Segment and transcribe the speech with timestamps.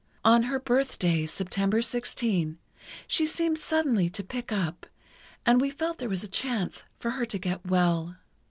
[0.25, 2.57] On her birthday, September 16,
[3.05, 4.87] she seemed suddenly to pick up,
[5.45, 8.15] and we felt there was a chance for her to get well.